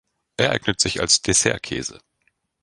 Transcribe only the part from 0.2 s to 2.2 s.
Er eignet sich als Dessert-Käse.